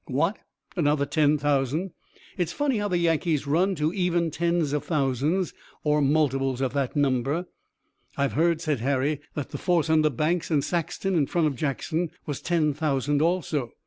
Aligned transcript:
"What 0.07 0.39
another 0.75 1.05
ten 1.05 1.37
thousand! 1.37 1.91
It's 2.35 2.51
funny 2.51 2.77
how 2.79 2.87
the 2.87 2.97
Yankees 2.97 3.45
run 3.45 3.75
to 3.75 3.93
even 3.93 4.31
tens 4.31 4.73
of 4.73 4.83
thousands, 4.83 5.53
or 5.83 6.01
multiples 6.01 6.59
of 6.59 6.73
that 6.73 6.95
number." 6.95 7.45
"I've 8.17 8.33
heard," 8.33 8.61
said 8.61 8.79
Harry, 8.79 9.19
"that 9.35 9.51
the 9.51 9.59
force 9.59 9.91
under 9.91 10.09
Banks 10.09 10.49
and 10.49 10.63
Saxton 10.63 11.13
in 11.13 11.27
front 11.27 11.45
of 11.45 11.55
Jackson 11.55 12.09
was 12.25 12.41
ten 12.41 12.73
thousand 12.73 13.21
also." 13.21 13.73